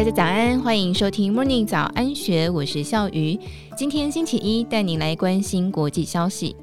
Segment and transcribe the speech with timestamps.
[0.00, 3.38] 大家早安，欢迎收听 Morning 早安学，我是笑鱼。
[3.76, 6.56] 今天星期一，带您来关心国际消息。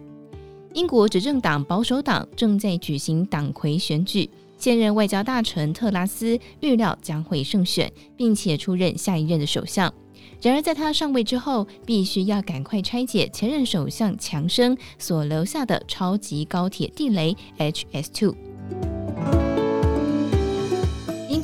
[0.73, 4.27] 英国执政党保守党正在举行党魁选举，
[4.57, 9.93] 现任外交大臣特拉斯预料将会胜选，并且出任下一任的首相。
[10.41, 18.33] 然而，在他上位之后，必须要赶快拆解前任首相强生所留下的超级高铁地雷 HS2。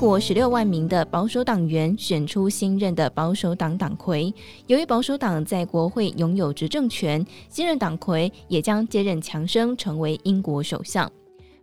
[0.04, 4.34] 国十六万名的保守党员选出新任的保守党党魁。
[4.68, 11.10] 由于保守党在国会拥有执政权，新任党魁也将接任强生成为英国首相。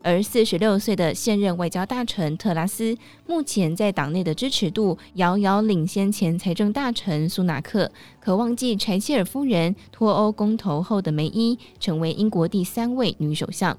[0.02, 13.76] 而四十六岁的现任外交大臣特拉斯，目前在党内的支持度遥遥领先前财政大臣苏纳克，可望继柴切尔夫人脱欧公投后的梅伊，成为英国第三位女首相。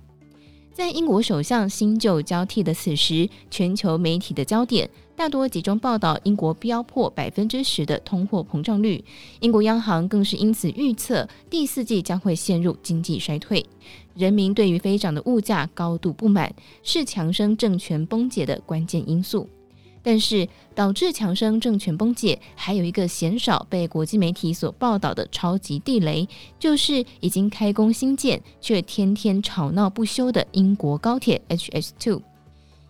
[0.74, 9.04] 在英国首相新旧交替的此时，全球媒体的焦点大多集中报道英国飙破百分之十的通货膨胀率，
[9.42, 13.64] 英国央行更是因此预测第四季将会陷入经济衰退。
[14.16, 19.48] 人民对于飞涨的物价高度不满，是强生政权崩解的关键因素。
[20.04, 26.28] 但是，导致强生政权崩解，还有一个鲜少被国际媒体所报道的超级地雷，
[26.58, 32.22] 就是已经开工兴建却天天吵闹不休的英国高铁 HS2。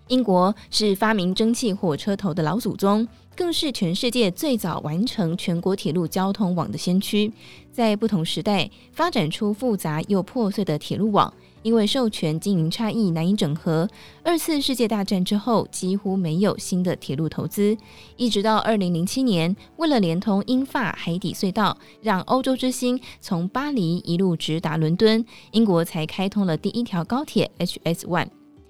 [0.08, 7.32] 英国是发明蒸汽火车头的老祖宗，更是全世界最早完成全国铁路交通网的先驱，
[7.72, 11.34] 在不同时代发展出复杂又破碎的铁路网。
[11.64, 13.88] 因为授权经营差异难以整合，
[14.24, 17.78] 二次世界大战之后几乎没有新的铁路投资，
[18.18, 28.28] 一直到二零零七年，为了连通英法海底隧道，让欧洲之星从巴黎一路直达伦敦，英国才开通了第一条高铁 HS One。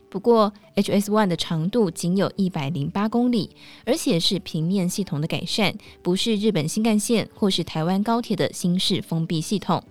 [0.10, 3.50] 不过，HS One 的长度仅有一百零八公里，
[3.86, 9.82] 而且是平面系统的改善，不是日本新干线或是台湾高铁的新式封闭系统。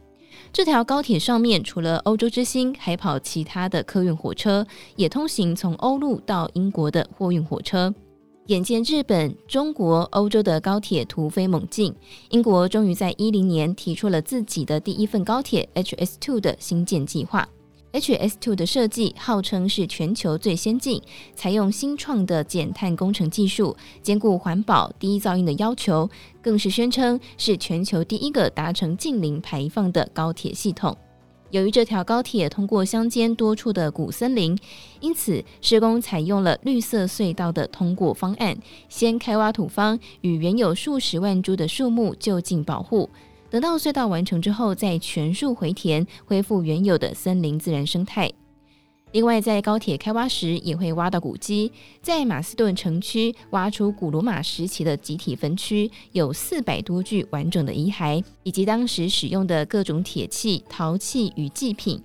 [0.53, 7.95] 这条高铁上面除了欧洲之星，还跑其他的客运火车，也通行从欧陆到英国的货运火车。
[8.47, 11.95] 眼见日本、中国、欧洲的高铁突飞猛进，
[12.31, 17.49] 英国终于在一零年提出了自己的第一份高铁 H S Two 的新建计划。
[17.93, 21.03] HS2 的设计号称是全球最先进，
[21.35, 26.09] 采用新创的减碳工程技术，兼顾环保、低噪音的要求，
[26.41, 30.97] 更是宣称是全球第一个达成近零排放的高铁系统。
[31.51, 34.57] 由于这条高铁通过乡间多处的古森林，
[35.01, 38.57] 因此施工采用了绿色隧道的通过方案，
[38.89, 43.11] 先开挖土方，与原有数十万株的树木就近保护。
[43.51, 48.33] 等到隧道完成之后，再全数回填，恢复原有的森林自然生态。
[49.13, 62.01] 另外，在高铁开挖时，也会挖到古迹，在马斯顿城区挖出古罗马时期的集体坟区，有四百多具完整的遗骸，以及当时使用的各种铁器、陶器与祭品。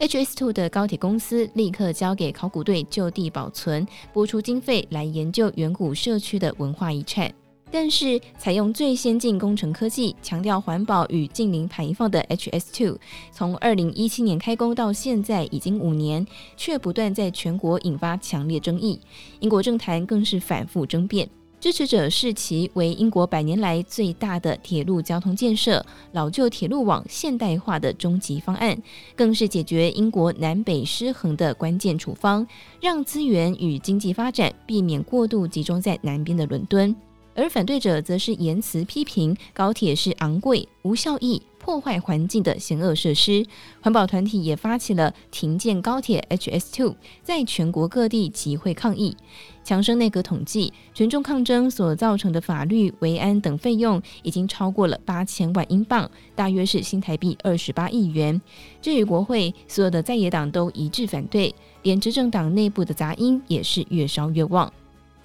[0.00, 7.30] HS2 的高铁公司立刻交给考古队就地保存，拨出经费来研究远古社区的文化遗产。
[7.70, 12.96] 但是，采用最先进工程科技、强调环保与近零排放的 HS2，
[13.32, 16.24] 从二零一七年开工到现在已经五年，
[16.56, 18.98] 却不断在全国引发强烈争议。
[19.40, 21.28] 英国政坛更是反复争辩，
[21.60, 28.80] 支持者视其为英国百年来最大的铁路交通建设、老旧铁路网现代化的终极方案，
[29.14, 32.46] 更是解决英国南北失衡的关键处方，
[32.80, 36.94] 让资源与经济发展避免过度集中在南边的伦敦。
[37.36, 43.44] 而反对者则是言辞批评高铁是昂贵、无效益、破坏环境的险恶设施。
[43.80, 49.16] 环保团体也发起了停建高铁 HS2，在全国各地集会抗议。
[49.62, 58.40] 强生内阁统计，群众抗争所造成的法律、维安等费用已经超过了八千万英镑，大约是新台币二十八亿元。
[58.80, 64.72] 至于国会，所有的在野党都一致反对，连执政党内部的杂音也是越烧越旺。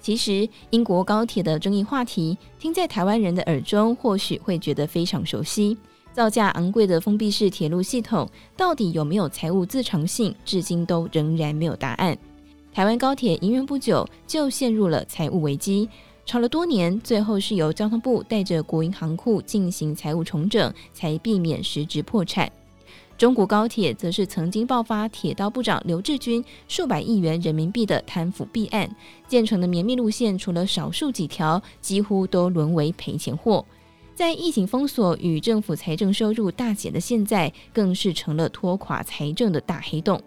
[0.02, 5.78] 其实，英国高铁的争议话题，听在台湾人的耳中，或许会觉得非常熟悉。
[6.12, 12.18] 造价昂贵的封闭式铁路系统，到底有没有财务自偿性，至今都仍然没有答案。
[12.74, 15.88] 台湾高铁营运不久就陷入了财务危机，
[16.26, 22.50] 吵了多年，最后是由交通部带着国营行库进行财务重整，才避免实质破产。
[23.22, 28.92] 中国高铁则是曾经爆发铁道部长刘志军数百亿元人民币的贪腐弊案，
[29.28, 33.64] 建成的绵密路线除了少数几条，几乎都沦为赔钱货。
[34.12, 40.20] 在疫情封锁与政府财政收入大减的现在，更是成了拖垮财政的大黑洞。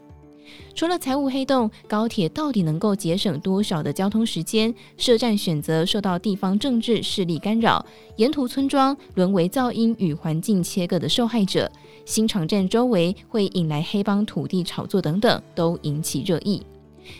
[0.73, 4.73] 除了财务黑洞，高铁到底能够节省多少的交通时间？
[4.97, 7.85] 设站选择受到地方政治势力干扰，
[8.17, 11.71] 沿途村庄沦为噪音与环境切割的受害者。
[12.05, 16.61] 新场站周围会引来黑帮土地炒作等等，都引起热议。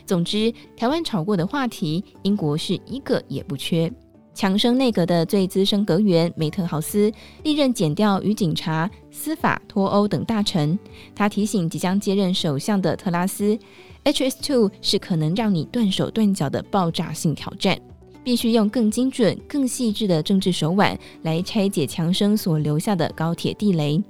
[0.06, 3.92] 总之，台湾炒过的话题，英国是一个也不缺。
[4.36, 7.10] 强生内阁的最资深阁员梅特豪斯
[7.44, 10.78] 历任检调与警察、司法、脱欧等大臣。
[11.16, 13.58] 他提醒即将接任首相的特拉斯
[14.04, 17.80] ：“HS2 是可能让你断手断脚的爆炸性挑战，
[18.26, 24.04] 必须用更精准、更细致的政治手腕来拆解强生所留下的高铁地雷。”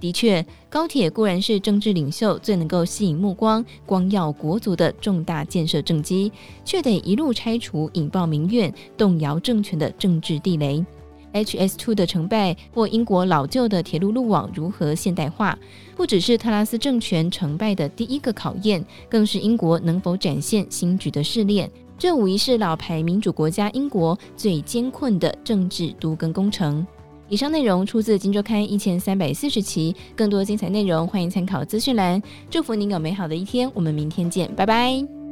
[0.00, 6.30] 的确，高铁固然是政治领袖最能够吸引目光、光耀国族的重大建设政绩，
[6.64, 10.84] 却得一路拆除引爆民怨、动摇政权的政治地雷。
[11.32, 15.58] HS2 的成败，或英国老旧的铁路路网如何现代化，
[15.96, 21.68] 不只是特拉斯政权成败的第一个考验，更是英国能否展现新局的试炼。
[21.98, 26.86] 这无疑是老牌民主国家英国最艰困的政治都更工程。
[27.28, 32.22] 以上内容出自《金周刊》一千三百四十期，更多精彩内容欢迎参考资讯栏。
[32.50, 35.23] 祝福您有美好的一天，我们明天见，拜拜。